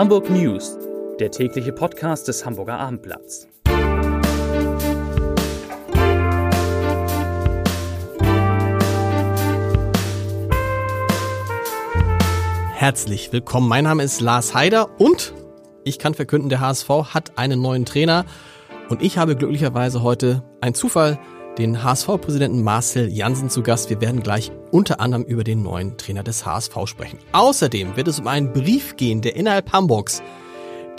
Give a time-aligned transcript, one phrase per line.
[0.00, 0.78] Hamburg News,
[1.18, 3.46] der tägliche Podcast des Hamburger Abendblatts.
[12.72, 13.68] Herzlich willkommen.
[13.68, 15.34] Mein Name ist Lars Heider und
[15.84, 18.24] ich kann verkünden, der HSV hat einen neuen Trainer
[18.88, 21.18] und ich habe glücklicherweise heute einen Zufall
[21.58, 23.90] den HSV-Präsidenten Marcel Jansen zu Gast.
[23.90, 27.18] Wir werden gleich unter anderem über den neuen Trainer des HSV sprechen.
[27.32, 30.22] Außerdem wird es um einen Brief gehen, der innerhalb Hamburgs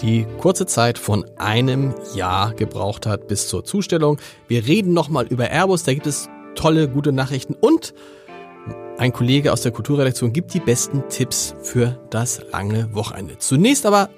[0.02, 4.18] die kurze Zeit von einem Jahr gebraucht hat bis zur Zustellung.
[4.48, 7.94] Wir reden nochmal über Airbus, da gibt es tolle, gute Nachrichten und
[8.98, 13.38] ein Kollege aus der Kulturredaktion gibt die besten Tipps für das lange Wochenende.
[13.40, 14.10] Zunächst aber,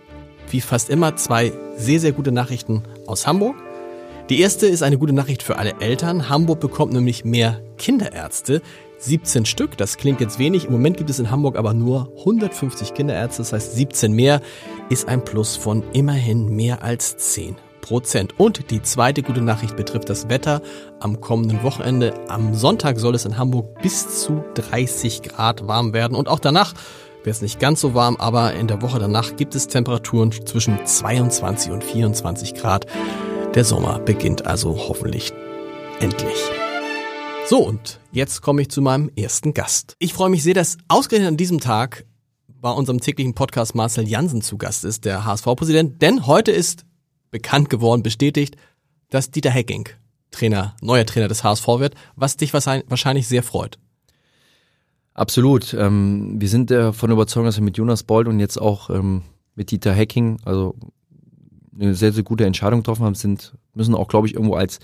[0.49, 3.55] wie fast immer, zwei sehr, sehr gute Nachrichten aus Hamburg.
[4.29, 6.29] Die erste ist eine gute Nachricht für alle Eltern.
[6.29, 8.61] Hamburg bekommt nämlich mehr Kinderärzte.
[8.99, 10.65] 17 Stück, das klingt jetzt wenig.
[10.65, 14.39] Im Moment gibt es in Hamburg aber nur 150 Kinderärzte, das heißt 17 mehr
[14.89, 18.39] ist ein Plus von immerhin mehr als 10 Prozent.
[18.39, 20.61] Und die zweite gute Nachricht betrifft das Wetter
[21.01, 22.13] am kommenden Wochenende.
[22.29, 26.73] Am Sonntag soll es in Hamburg bis zu 30 Grad warm werden und auch danach
[27.25, 30.85] wird es nicht ganz so warm, aber in der Woche danach gibt es Temperaturen zwischen
[30.85, 32.85] 22 und 24 Grad.
[33.55, 35.31] Der Sommer beginnt also hoffentlich
[35.99, 36.37] endlich.
[37.47, 39.95] So, und jetzt komme ich zu meinem ersten Gast.
[39.99, 42.03] Ich freue mich sehr, dass ausgerechnet an diesem Tag
[42.47, 46.83] bei unserem täglichen Podcast Marcel Jansen zu Gast ist, der HSV-Präsident, denn heute ist
[47.29, 48.55] bekannt geworden, bestätigt,
[49.11, 49.87] dass Dieter Hecking
[50.31, 53.77] Trainer, neuer Trainer des HSV wird, was dich wahrscheinlich sehr freut.
[55.13, 55.75] Absolut.
[55.75, 59.21] Ähm, wir sind äh, von Überzeugung, dass wir mit Jonas Bold und jetzt auch ähm,
[59.53, 60.75] mit Dieter Hecking, also
[61.79, 64.79] eine sehr, sehr gute Entscheidung getroffen haben, sind, müssen auch, glaube ich, irgendwo als,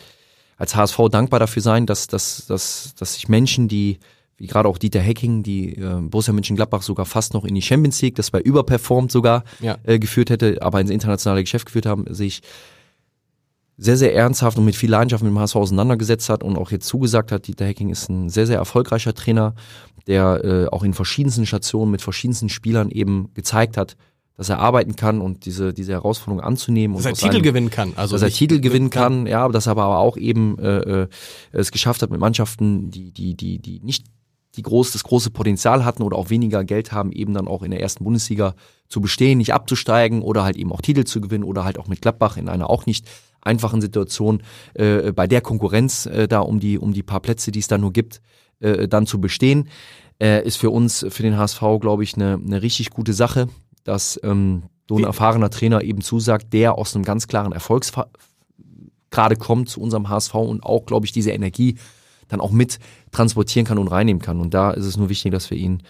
[0.57, 3.99] als HSV dankbar dafür sein, dass, dass, dass, dass sich Menschen, die,
[4.37, 8.01] wie gerade auch Dieter Hecking, die äh, Borussia Mönchengladbach sogar fast noch in die Champions
[8.01, 9.77] League, das war überperformt sogar, ja.
[9.83, 12.41] äh, geführt hätte, aber ins internationale Geschäft geführt haben, sich
[13.77, 16.85] sehr, sehr ernsthaft und mit viel Leidenschaft mit dem HSV auseinandergesetzt hat und auch jetzt
[16.85, 17.47] zugesagt hat.
[17.47, 19.55] Dieter Hecking ist ein sehr, sehr erfolgreicher Trainer,
[20.05, 23.95] der äh, auch in verschiedensten Stationen mit verschiedensten Spielern eben gezeigt hat,
[24.39, 26.95] dass er arbeiten kann und diese, diese Herausforderung anzunehmen.
[26.95, 27.91] Dass und er Titel einem, gewinnen kann.
[27.97, 31.07] Also dass er Titel gewinnen kann, ja, dass er aber auch eben äh, äh,
[31.51, 34.05] es geschafft hat mit Mannschaften, die, die, die, die nicht
[34.55, 37.71] die groß, das große Potenzial hatten oder auch weniger Geld haben, eben dann auch in
[37.71, 38.55] der ersten Bundesliga
[38.87, 42.01] zu bestehen, nicht abzusteigen oder halt eben auch Titel zu gewinnen oder halt auch mit
[42.01, 43.09] Gladbach in einer auch nicht
[43.41, 44.41] einfachen Situation
[44.73, 47.77] äh, bei der Konkurrenz äh, da um die um die paar Plätze, die es da
[47.77, 48.21] nur gibt,
[48.61, 49.67] äh, dann zu bestehen,
[50.17, 53.49] äh, ist für uns für den HSV glaube ich eine eine richtig gute Sache
[53.83, 59.69] dass ähm, so ein erfahrener Trainer eben zusagt, der aus einem ganz klaren Erfolgsgrade kommt
[59.69, 61.75] zu unserem HSV und auch, glaube ich, diese Energie
[62.27, 62.79] dann auch mit
[63.11, 64.41] transportieren kann und reinnehmen kann.
[64.41, 65.83] Und da ist es nur wichtig, dass wir ihn,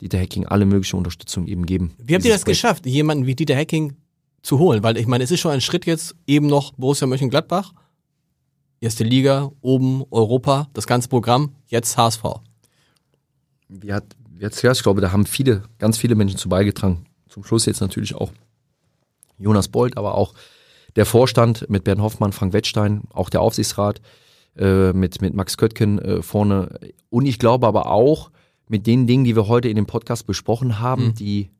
[0.00, 1.94] Dieter Hacking, alle mögliche Unterstützung eben geben.
[1.98, 2.60] Wie habt ihr das Projekt.
[2.60, 3.94] geschafft, jemanden wie Dieter Hacking
[4.42, 4.82] zu holen?
[4.82, 7.72] Weil ich meine, es ist schon ein Schritt jetzt eben noch Borussia Mönchengladbach,
[8.80, 12.22] erste Liga, oben Europa, das ganze Programm, jetzt HSV.
[13.68, 14.04] Wie hat,
[14.38, 17.05] jetzt, ja, ich glaube, da haben viele, ganz viele Menschen zu beigetragen
[17.36, 18.32] zum Schluss jetzt natürlich auch
[19.38, 20.32] Jonas Bold, aber auch
[20.96, 24.00] der Vorstand mit Bernd Hoffmann, Frank Wettstein, auch der Aufsichtsrat
[24.56, 26.80] äh, mit, mit Max Köttgen äh, vorne.
[27.10, 28.30] Und ich glaube aber auch
[28.68, 31.14] mit den Dingen, die wir heute in dem Podcast besprochen haben, mhm.
[31.14, 31.50] die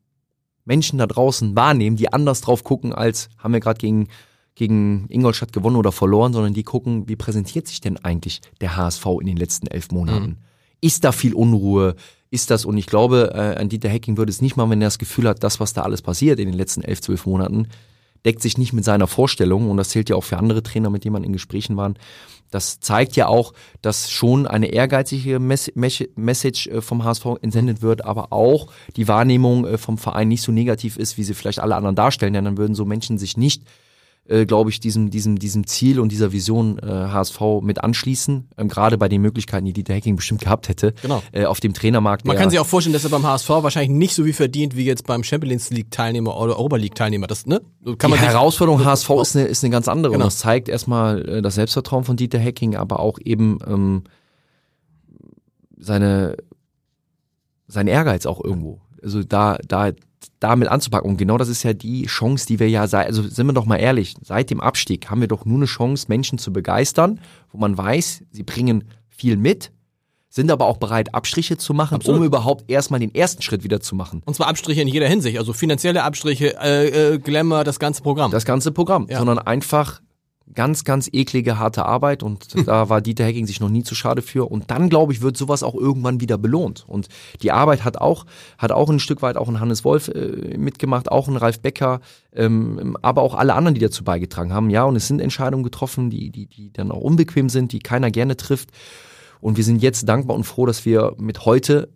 [0.65, 4.07] Menschen da draußen wahrnehmen, die anders drauf gucken, als haben wir gerade gegen,
[4.55, 9.05] gegen Ingolstadt gewonnen oder verloren, sondern die gucken, wie präsentiert sich denn eigentlich der HSV
[9.21, 10.25] in den letzten elf Monaten?
[10.25, 10.37] Mhm.
[10.81, 11.95] Ist da viel Unruhe?
[12.29, 14.87] Ist das, und ich glaube, äh, an Dieter Hecking würde es nicht mal, wenn er
[14.87, 17.67] das Gefühl hat, das, was da alles passiert in den letzten elf, zwölf Monaten,
[18.25, 19.69] deckt sich nicht mit seiner Vorstellung.
[19.69, 21.97] Und das zählt ja auch für andere Trainer, mit denen man in Gesprächen waren.
[22.51, 28.05] Das zeigt ja auch, dass schon eine ehrgeizige Mess Message äh, vom HSV entsendet wird,
[28.05, 31.75] aber auch die Wahrnehmung äh, vom Verein nicht so negativ ist, wie sie vielleicht alle
[31.75, 32.33] anderen darstellen.
[32.33, 33.63] Denn dann würden so Menschen sich nicht
[34.29, 38.49] äh, glaube ich, diesem, diesem, diesem Ziel und dieser Vision äh, HSV mit anschließen.
[38.57, 41.23] Ähm, Gerade bei den Möglichkeiten, die Dieter Hacking bestimmt gehabt hätte genau.
[41.31, 42.25] äh, auf dem Trainermarkt.
[42.25, 44.85] Man kann sich auch vorstellen, dass er beim HSV wahrscheinlich nicht so wie verdient wie
[44.85, 47.27] jetzt beim Champions League Teilnehmer oder Europa League Teilnehmer.
[47.27, 47.61] Das, ne?
[47.97, 50.13] Kann die Herausforderung HSV ist eine, ist eine ganz andere.
[50.13, 50.25] Genau.
[50.25, 54.03] Und das zeigt erstmal äh, das Selbstvertrauen von Dieter Hacking, aber auch eben ähm,
[55.77, 56.37] seine
[57.67, 58.81] sein Ehrgeiz auch irgendwo.
[59.03, 59.91] Also da, da
[60.39, 61.09] damit anzupacken.
[61.09, 63.77] Und genau das ist ja die Chance, die wir ja, also sind wir doch mal
[63.77, 67.19] ehrlich, seit dem Abstieg haben wir doch nur eine Chance, Menschen zu begeistern,
[67.51, 69.71] wo man weiß, sie bringen viel mit,
[70.29, 72.21] sind aber auch bereit, Abstriche zu machen, Absolut.
[72.21, 74.21] um überhaupt erstmal den ersten Schritt wieder zu machen.
[74.25, 78.31] Und zwar Abstriche in jeder Hinsicht, also finanzielle Abstriche, äh, äh, Glamour, das ganze Programm.
[78.31, 79.17] Das ganze Programm, ja.
[79.17, 80.01] sondern einfach
[80.53, 84.21] ganz, ganz eklige, harte Arbeit und da war Dieter Hecking sich noch nie zu schade
[84.21, 84.49] für.
[84.49, 86.85] Und dann, glaube ich, wird sowas auch irgendwann wieder belohnt.
[86.87, 87.07] Und
[87.41, 88.25] die Arbeit hat auch,
[88.57, 92.01] hat auch ein Stück weit auch ein Hannes Wolf äh, mitgemacht, auch ein Ralf Becker,
[92.33, 94.69] ähm, aber auch alle anderen, die dazu beigetragen haben.
[94.69, 98.11] Ja, und es sind Entscheidungen getroffen, die, die, die dann auch unbequem sind, die keiner
[98.11, 98.69] gerne trifft.
[99.39, 101.89] Und wir sind jetzt dankbar und froh, dass wir mit heute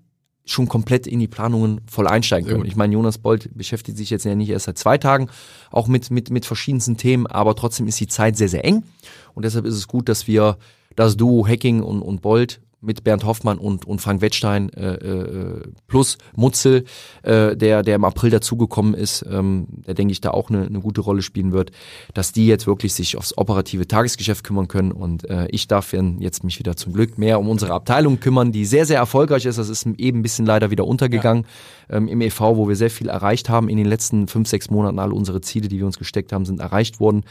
[0.45, 2.65] schon komplett in die Planungen voll einsteigen können.
[2.65, 5.29] Ich meine, Jonas Bolt beschäftigt sich jetzt ja nicht erst seit zwei Tagen
[5.71, 8.83] auch mit, mit, mit verschiedensten Themen, aber trotzdem ist die Zeit sehr, sehr eng.
[9.33, 10.57] Und deshalb ist es gut, dass wir
[10.95, 15.61] das Duo Hacking und, und Bolt mit Bernd Hoffmann und, und Frank Wettstein äh, äh,
[15.87, 16.85] plus Mutzel,
[17.23, 20.79] äh, der, der im April dazugekommen ist, ähm, der denke ich da auch eine, eine
[20.79, 21.71] gute Rolle spielen wird,
[22.13, 26.43] dass die jetzt wirklich sich aufs operative Tagesgeschäft kümmern können und äh, ich darf jetzt
[26.43, 29.57] mich wieder zum Glück mehr um unsere Abteilung kümmern, die sehr, sehr erfolgreich ist.
[29.57, 31.45] Das ist eben ein bisschen leider wieder untergegangen
[31.89, 31.97] ja.
[31.97, 34.99] ähm, im EV, wo wir sehr viel erreicht haben in den letzten fünf, sechs Monaten.
[34.99, 37.23] Alle unsere Ziele, die wir uns gesteckt haben, sind erreicht worden,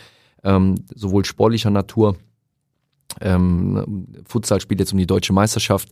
[0.44, 2.16] ähm, sowohl sportlicher Natur,
[3.20, 5.88] ähm, Futsal spielt jetzt um die deutsche Meisterschaft.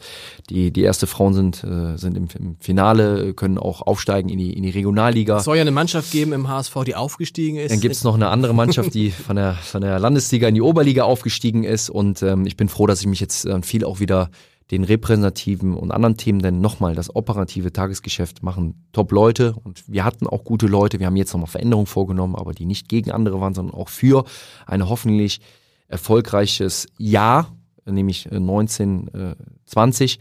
[0.50, 4.52] Die, die erste Frauen sind, äh, sind im, im Finale, können auch aufsteigen in die,
[4.52, 5.38] in die Regionalliga.
[5.38, 7.72] Es soll ja eine Mannschaft geben im HSV, die aufgestiegen ist.
[7.72, 10.62] Dann gibt es noch eine andere Mannschaft, die von der, von der Landesliga in die
[10.62, 11.90] Oberliga aufgestiegen ist.
[11.90, 14.30] Und ähm, ich bin froh, dass ich mich jetzt äh, viel auch wieder
[14.70, 20.26] den repräsentativen und anderen Themen, denn nochmal das operative Tagesgeschäft machen Top-Leute und wir hatten
[20.26, 20.98] auch gute Leute.
[20.98, 24.24] Wir haben jetzt nochmal Veränderungen vorgenommen, aber die nicht gegen andere waren, sondern auch für
[24.66, 25.40] eine hoffentlich
[25.88, 27.52] erfolgreiches Jahr,
[27.84, 30.18] nämlich 1920.
[30.18, 30.20] Äh,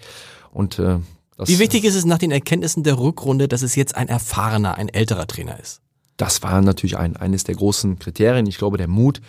[0.51, 0.99] Und äh,
[1.37, 4.75] das, Wie wichtig ist es nach den Erkenntnissen der Rückrunde, dass es jetzt ein erfahrener,
[4.75, 5.81] ein älterer Trainer ist?
[6.17, 8.47] Das war natürlich ein, eines der großen Kriterien.
[8.47, 9.21] Ich glaube, der Mut,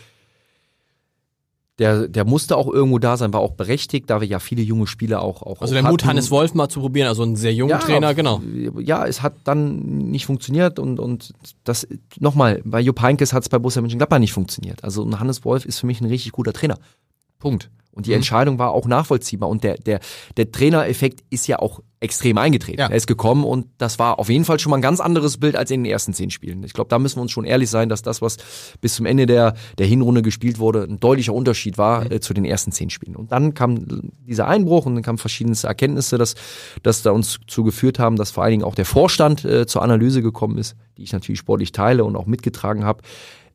[1.79, 4.87] der, der musste auch irgendwo da sein, war auch berechtigt, da wir ja viele junge
[4.87, 7.71] Spieler auch auch Also der Mut, Hannes Wolf mal zu probieren, also einen sehr jungen
[7.71, 8.43] ja, Trainer, genau.
[8.79, 9.79] Ja, es hat dann
[10.11, 11.35] nicht funktioniert und, und
[11.65, 11.87] das,
[12.19, 14.83] nochmal, bei Jupp Heynckes hat es bei Borussia Mönchengladbach nicht funktioniert.
[14.83, 16.79] Also Hannes Wolf ist für mich ein richtig guter Trainer.
[17.39, 17.71] Punkt.
[17.93, 18.17] Und die mhm.
[18.17, 19.49] Entscheidung war auch nachvollziehbar.
[19.49, 20.01] Und der, der,
[20.37, 22.81] der Trainereffekt ist ja auch extrem eingetreten.
[22.81, 22.89] Ja.
[22.89, 25.57] Er ist gekommen und das war auf jeden Fall schon mal ein ganz anderes Bild
[25.57, 26.63] als in den ersten zehn Spielen.
[26.63, 28.37] Ich glaube, da müssen wir uns schon ehrlich sein, dass das, was
[28.81, 32.13] bis zum Ende der, der Hinrunde gespielt wurde, ein deutlicher Unterschied war mhm.
[32.13, 33.17] äh, zu den ersten zehn Spielen.
[33.17, 36.35] Und dann kam dieser Einbruch und dann kamen verschiedene Erkenntnisse, dass,
[36.83, 40.23] dass da uns zugeführt haben, dass vor allen Dingen auch der Vorstand äh, zur Analyse
[40.23, 43.03] gekommen ist, die ich natürlich sportlich teile und auch mitgetragen habe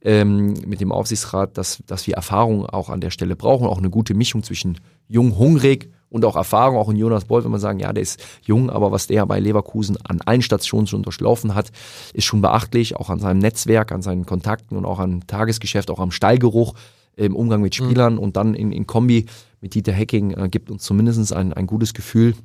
[0.04, 3.90] ähm, mit dem Aufsichtsrat, dass, dass wir Erfahrung auch an der Stelle brauchen, auch eine
[3.90, 7.80] gute Mischung zwischen jung, hungrig und auch Erfahrung, auch in Jonas Boll, wenn man sagen,
[7.80, 11.71] ja, der ist jung, aber was der bei Leverkusen an allen Stationen schon durchlaufen hat,
[12.13, 16.00] ist schon beachtlich, auch an seinem Netzwerk, an seinen Kontakten und auch am Tagesgeschäft, auch
[16.00, 16.75] am Stallgeruch
[17.15, 17.86] im Umgang mit mhm.
[17.86, 18.19] Spielern mhm.
[18.19, 19.25] und dann in, in Kombi
[19.60, 22.36] mit Dieter Hacking äh, gibt uns zumindest ein, ein gutes Gefühl,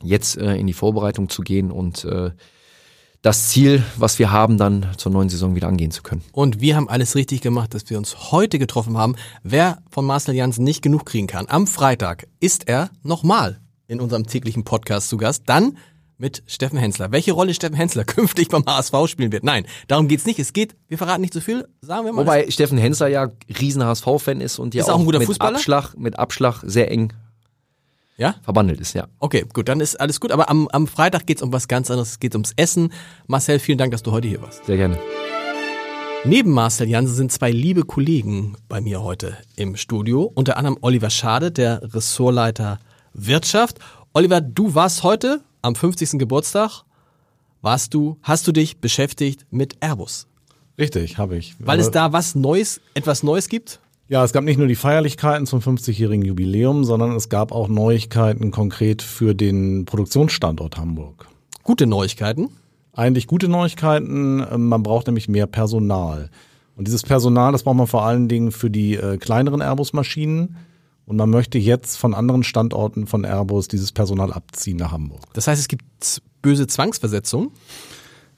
[0.00, 2.30] jetzt äh, in die Vorbereitung zu gehen und äh,
[3.22, 6.22] das Ziel, was wir haben, dann zur neuen Saison wieder angehen zu können.
[6.32, 9.16] Und wir haben alles richtig gemacht, dass wir uns heute getroffen haben.
[9.42, 14.26] Wer von Marcel Janssen nicht genug kriegen kann, am Freitag ist er nochmal in unserem
[14.26, 15.44] täglichen Podcast zu Gast.
[15.46, 15.78] Dann
[16.18, 17.12] mit Steffen Hensler.
[17.12, 19.44] Welche Rolle Steffen Hensler künftig beim HSV spielen wird?
[19.44, 20.38] Nein, darum geht's nicht.
[20.38, 22.22] Es geht, wir verraten nicht zu so viel, sagen wir mal.
[22.22, 23.30] Wobei Steffen Hensler ja
[23.60, 25.56] riesen HSV-Fan ist und ja ist auch, auch ein guter mit Fußballer?
[25.56, 27.12] Abschlag, mit Abschlag sehr eng
[28.18, 28.34] ja?
[28.42, 29.08] verwandelt ist, ja.
[29.20, 30.32] Okay, gut, dann ist alles gut.
[30.32, 32.10] Aber am, am Freitag geht's um was ganz anderes.
[32.10, 32.92] Es geht ums Essen.
[33.26, 34.66] Marcel, vielen Dank, dass du heute hier warst.
[34.66, 34.98] Sehr gerne.
[36.24, 40.30] Neben Marcel Jansen sind zwei liebe Kollegen bei mir heute im Studio.
[40.34, 42.80] Unter anderem Oliver Schade, der Ressortleiter
[43.14, 43.78] Wirtschaft.
[44.12, 46.18] Oliver, du warst heute am 50.
[46.18, 46.82] Geburtstag.
[47.62, 50.26] Warst du, hast du dich beschäftigt mit Airbus?
[50.76, 51.54] Richtig, habe ich.
[51.58, 53.80] Weil es da was Neues, etwas Neues gibt?
[54.10, 58.50] Ja, es gab nicht nur die Feierlichkeiten zum 50-jährigen Jubiläum, sondern es gab auch Neuigkeiten
[58.50, 61.28] konkret für den Produktionsstandort Hamburg.
[61.62, 62.48] Gute Neuigkeiten?
[62.94, 64.42] Eigentlich gute Neuigkeiten.
[64.50, 66.30] Ähm, man braucht nämlich mehr Personal.
[66.74, 70.56] Und dieses Personal, das braucht man vor allen Dingen für die äh, kleineren Airbus-Maschinen.
[71.04, 75.20] Und man möchte jetzt von anderen Standorten von Airbus dieses Personal abziehen nach Hamburg.
[75.34, 75.84] Das heißt, es gibt
[76.40, 77.50] böse Zwangsversetzungen?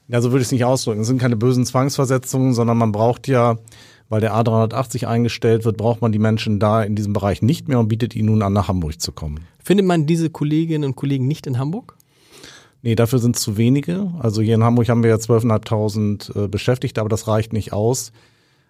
[0.09, 1.01] Ja, so würde ich es nicht ausdrücken.
[1.01, 3.55] Es sind keine bösen Zwangsversetzungen, sondern man braucht ja
[4.11, 7.79] weil der A380 eingestellt wird, braucht man die Menschen da in diesem Bereich nicht mehr
[7.79, 9.47] und bietet ihnen nun an, nach Hamburg zu kommen.
[9.63, 11.95] Findet man diese Kolleginnen und Kollegen nicht in Hamburg?
[12.81, 14.11] Nee, dafür sind es zu wenige.
[14.19, 18.11] Also hier in Hamburg haben wir ja 12.500 äh, Beschäftigte, aber das reicht nicht aus,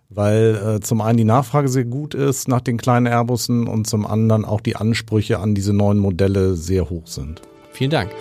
[0.09, 4.05] weil äh, zum einen die Nachfrage sehr gut ist nach den kleinen Airbussen und zum
[4.05, 7.41] anderen auch die Ansprüche an diese neuen Modelle sehr hoch sind.
[7.71, 8.11] Vielen Dank.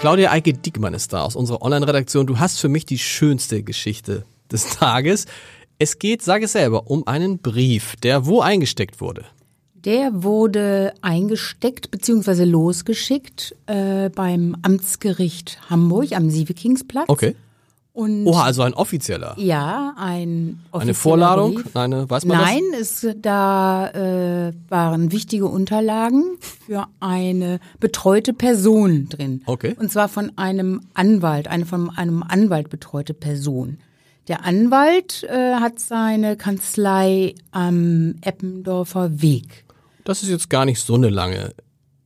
[0.00, 2.26] Claudia Eike Diekmann ist da aus unserer Online-Redaktion.
[2.26, 5.26] Du hast für mich die schönste Geschichte des Tages.
[5.80, 9.24] Es geht, sage es selber, um einen Brief, der wo eingesteckt wurde.
[9.84, 12.44] Der wurde eingesteckt bzw.
[12.44, 17.08] losgeschickt äh, beim Amtsgericht Hamburg am Sievekingsplatz.
[17.08, 17.36] Okay.
[17.92, 19.34] Und Oha, also ein offizieller.
[19.38, 21.54] ja, ein Eine offizieller Vorladung?
[21.54, 21.76] Brief.
[21.76, 29.42] Eine, weiß man Nein, es, da äh, waren wichtige Unterlagen für eine betreute Person drin.
[29.46, 29.74] Okay.
[29.78, 33.78] Und zwar von einem Anwalt, eine von einem Anwalt betreute Person.
[34.28, 39.64] Der Anwalt äh, hat seine Kanzlei am Eppendorfer Weg.
[40.04, 40.22] das?
[40.22, 41.54] Ist jetzt gar nicht so eine lange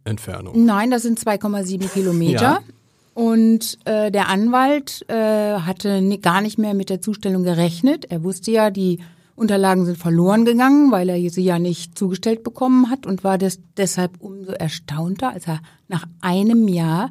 [0.05, 0.64] Entfernung.
[0.64, 2.41] Nein, das sind 2,7 Kilometer.
[2.43, 2.61] Ja.
[3.14, 5.14] Und äh, der Anwalt äh,
[5.59, 8.07] hatte ni- gar nicht mehr mit der Zustellung gerechnet.
[8.11, 9.00] Er wusste ja, die
[9.35, 13.61] Unterlagen sind verloren gegangen, weil er sie ja nicht zugestellt bekommen hat und war des,
[13.76, 17.11] deshalb umso erstaunter, als er nach einem Jahr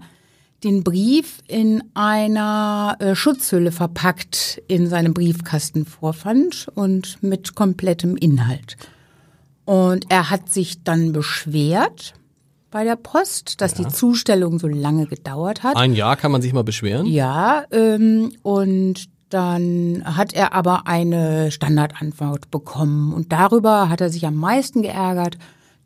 [0.64, 8.78] den Brief in einer äh, Schutzhülle verpackt in seinem Briefkasten vorfand und mit komplettem Inhalt.
[9.66, 12.14] Und er hat sich dann beschwert
[12.70, 15.76] bei der Post, dass die Zustellung so lange gedauert hat.
[15.76, 17.06] Ein Jahr kann man sich mal beschweren.
[17.06, 23.14] Ja, ähm, und dann hat er aber eine Standardantwort bekommen.
[23.14, 25.38] Und darüber hat er sich am meisten geärgert,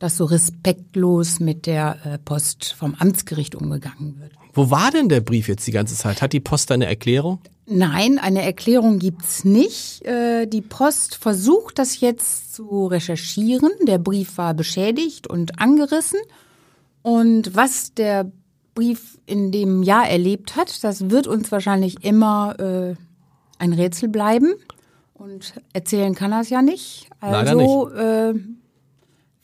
[0.05, 4.33] dass so respektlos mit der äh, Post vom Amtsgericht umgegangen wird.
[4.53, 6.21] Wo war denn der Brief jetzt die ganze Zeit?
[6.21, 7.39] Hat die Post eine Erklärung?
[7.65, 10.05] Nein, eine Erklärung gibt's nicht.
[10.05, 13.71] Äh, Die Post versucht das jetzt zu recherchieren.
[13.87, 16.19] Der Brief war beschädigt und angerissen.
[17.01, 18.31] Und was der
[18.75, 22.95] Brief in dem Jahr erlebt hat, das wird uns wahrscheinlich immer äh,
[23.57, 24.53] ein Rätsel bleiben.
[25.15, 27.09] Und erzählen kann er es ja nicht.
[27.21, 28.35] Also Äh,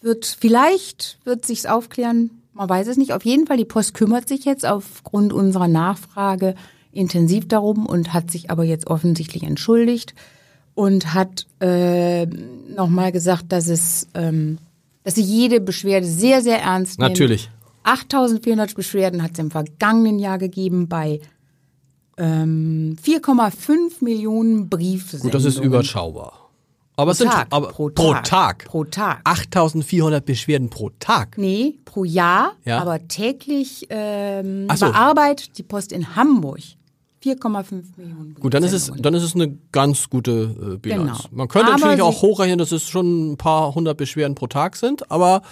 [0.01, 2.31] wird vielleicht wird sich's aufklären.
[2.53, 3.13] Man weiß es nicht.
[3.13, 6.55] Auf jeden Fall, die Post kümmert sich jetzt aufgrund unserer Nachfrage
[6.91, 10.13] intensiv darum und hat sich aber jetzt offensichtlich entschuldigt
[10.73, 14.57] und hat äh, nochmal gesagt, dass es, ähm,
[15.03, 17.11] dass sie jede Beschwerde sehr, sehr ernst nimmt.
[17.11, 17.49] Natürlich.
[17.83, 21.19] 8400 Beschwerden hat es im vergangenen Jahr gegeben bei
[22.17, 25.31] ähm, 4,5 Millionen Briefsendungen.
[25.31, 26.40] Gut, das ist überschaubar.
[26.95, 28.23] Aber es sind Tag, aber pro pro Tag.
[28.25, 28.65] Tag.
[28.65, 29.21] Pro Tag.
[29.23, 31.37] 8400 Beschwerden pro Tag.
[31.37, 32.79] Nee, pro Jahr, Ja.
[32.79, 34.87] aber täglich ähm, so.
[34.87, 36.59] bearbeitet die Post in Hamburg
[37.23, 41.23] 4,5 Millionen Gut, dann ist es dann ist es eine ganz gute äh, Bilanz.
[41.23, 41.29] Genau.
[41.31, 44.75] Man könnte Aber natürlich auch hochrechnen, dass es schon ein paar hundert Beschwerden pro Tag
[44.75, 45.43] sind, aber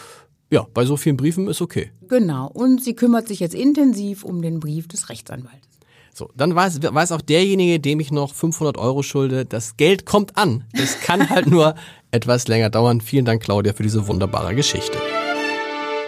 [0.51, 1.91] ja, bei so vielen Briefen ist okay.
[2.07, 5.68] Genau, und sie kümmert sich jetzt intensiv um den Brief des Rechtsanwaltes.
[6.13, 10.37] So, dann weiß, weiß auch derjenige, dem ich noch 500 Euro schulde, das Geld kommt
[10.37, 10.65] an.
[10.73, 11.75] Es kann halt nur
[12.11, 13.01] etwas länger dauern.
[13.01, 14.97] Vielen Dank, Claudia, für diese wunderbare Geschichte.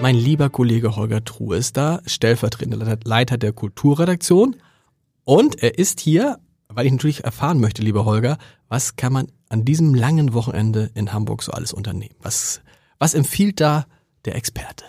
[0.01, 4.55] Mein lieber Kollege Holger Truhe ist da, stellvertretender Leiter der Kulturredaktion.
[5.25, 9.63] Und er ist hier, weil ich natürlich erfahren möchte, lieber Holger, was kann man an
[9.63, 12.15] diesem langen Wochenende in Hamburg so alles unternehmen?
[12.19, 12.61] Was,
[12.97, 13.85] was empfiehlt da
[14.25, 14.85] der Experte?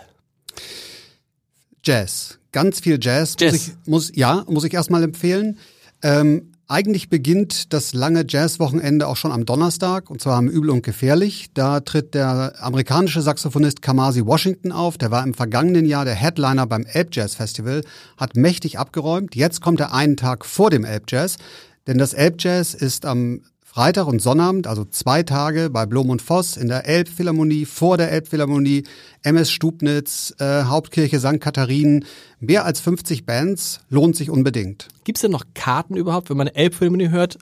[1.83, 2.39] Jazz.
[2.53, 3.35] Ganz viel Jazz.
[3.37, 3.51] Jazz.
[3.51, 5.57] Muss ich, muss, ja, muss ich erstmal empfehlen.
[6.01, 10.81] Ähm, eigentlich beginnt das lange Jazzwochenende auch schon am Donnerstag, und zwar am Übel und
[10.81, 11.49] Gefährlich.
[11.53, 14.97] Da tritt der amerikanische Saxophonist Kamasi Washington auf.
[14.97, 17.83] Der war im vergangenen Jahr der Headliner beim Elb Jazz Festival,
[18.17, 19.35] hat mächtig abgeräumt.
[19.35, 21.35] Jetzt kommt er einen Tag vor dem Elb Jazz,
[21.85, 23.41] denn das Elb Jazz ist am
[23.73, 28.11] Freitag und Sonnabend, also zwei Tage bei Blom und Voss in der Elbphilharmonie, vor der
[28.11, 28.83] Elbphilharmonie,
[29.23, 31.39] MS Stubnitz, äh, Hauptkirche St.
[31.41, 32.05] Katharinen,
[32.39, 34.89] mehr als 50 Bands, lohnt sich unbedingt.
[35.05, 37.39] Gibt es denn noch Karten überhaupt, wenn man eine Elbphilharmonie hört?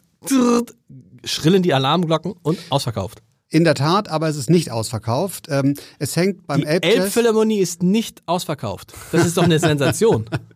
[1.25, 3.21] Schrillen die Alarmglocken und ausverkauft.
[3.49, 5.47] In der Tat, aber es ist nicht ausverkauft.
[5.49, 6.65] Ähm, es hängt beim Die.
[6.65, 8.93] Elbphilharmonie ist nicht ausverkauft.
[9.11, 10.29] Das ist doch eine Sensation.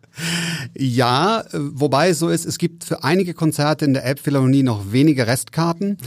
[0.74, 4.92] Ja, äh, wobei es so ist, es gibt für einige Konzerte in der Elbphilharmonie noch
[4.92, 5.98] wenige Restkarten.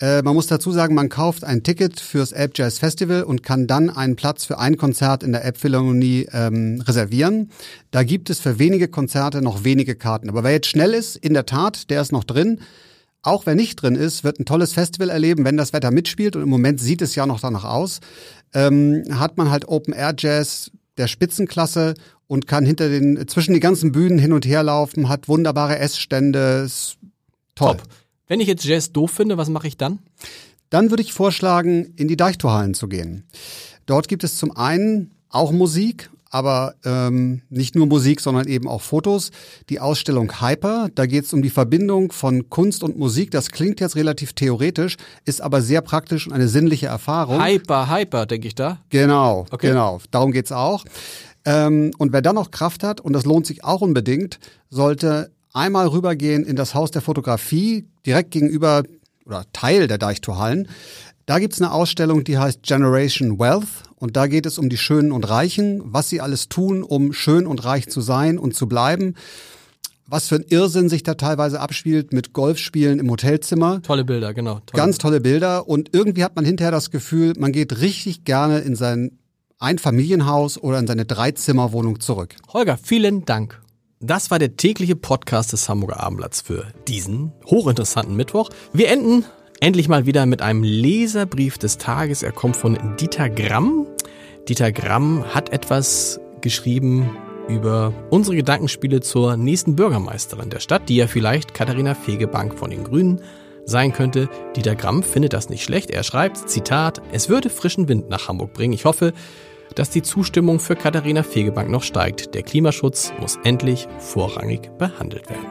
[0.00, 3.66] Äh, man muss dazu sagen, man kauft ein Ticket fürs Elb Jazz Festival und kann
[3.66, 7.50] dann einen Platz für ein Konzert in der Elbphilharmonie ähm, reservieren.
[7.90, 10.28] Da gibt es für wenige Konzerte noch wenige Karten.
[10.28, 12.60] Aber wer jetzt schnell ist, in der Tat, der ist noch drin.
[13.22, 16.36] Auch wer nicht drin ist, wird ein tolles Festival erleben, wenn das Wetter mitspielt.
[16.36, 17.98] Und im Moment sieht es ja noch danach aus.
[18.54, 21.94] Ähm, hat man halt Open Air Jazz der Spitzenklasse
[22.28, 26.62] und kann hinter den, zwischen die ganzen Bühnen hin und her laufen, hat wunderbare Essstände.
[26.64, 26.98] Ist
[27.56, 27.76] toll.
[27.78, 27.82] Top.
[28.28, 29.98] Wenn ich jetzt Jazz doof finde, was mache ich dann?
[30.70, 33.24] Dann würde ich vorschlagen, in die Deichtorhallen zu gehen.
[33.86, 38.82] Dort gibt es zum einen auch Musik, aber ähm, nicht nur Musik, sondern eben auch
[38.82, 39.30] Fotos.
[39.70, 43.30] Die Ausstellung Hyper, da geht es um die Verbindung von Kunst und Musik.
[43.30, 47.42] Das klingt jetzt relativ theoretisch, ist aber sehr praktisch und eine sinnliche Erfahrung.
[47.42, 48.80] Hyper, hyper, denke ich da.
[48.90, 49.68] Genau, Okay.
[49.68, 50.02] genau.
[50.10, 50.84] Darum geht's auch.
[51.48, 54.38] Ähm, und wer dann noch Kraft hat, und das lohnt sich auch unbedingt,
[54.68, 58.82] sollte einmal rübergehen in das Haus der Fotografie, direkt gegenüber
[59.24, 60.68] oder Teil der Deichtorhallen.
[61.24, 63.66] Da gibt's eine Ausstellung, die heißt Generation Wealth.
[63.96, 67.46] Und da geht es um die Schönen und Reichen, was sie alles tun, um schön
[67.46, 69.14] und reich zu sein und zu bleiben.
[70.10, 73.82] was für ein Irrsinn sich da teilweise abspielt mit Golfspielen im Hotelzimmer.
[73.82, 74.60] Tolle Bilder, genau.
[74.64, 78.60] Tolle Ganz tolle Bilder und irgendwie hat man hinterher das Gefühl, man geht richtig gerne
[78.60, 79.18] in sein
[79.58, 82.36] Einfamilienhaus oder in seine Dreizimmerwohnung zurück.
[82.52, 83.60] Holger, vielen Dank.
[84.00, 88.50] Das war der tägliche Podcast des Hamburger Abendblatts für diesen hochinteressanten Mittwoch.
[88.72, 89.24] Wir enden
[89.60, 92.22] endlich mal wieder mit einem Leserbrief des Tages.
[92.22, 93.86] Er kommt von Dieter Gramm.
[94.48, 97.10] Dieter Gramm hat etwas geschrieben
[97.48, 102.84] über unsere Gedankenspiele zur nächsten Bürgermeisterin der Stadt, die ja vielleicht Katharina Fegebank von den
[102.84, 103.20] Grünen
[103.68, 104.28] sein könnte.
[104.56, 105.90] Dieter Gramm findet das nicht schlecht.
[105.90, 108.72] Er schreibt, Zitat, es würde frischen Wind nach Hamburg bringen.
[108.72, 109.12] Ich hoffe,
[109.74, 112.34] dass die Zustimmung für Katharina Fegebank noch steigt.
[112.34, 115.46] Der Klimaschutz muss endlich vorrangig behandelt werden.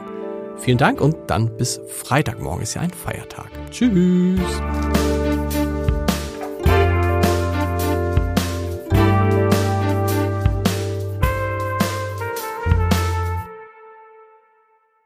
[0.58, 3.50] Vielen Dank und dann bis Freitagmorgen ist ja ein Feiertag.
[3.70, 4.40] Tschüss.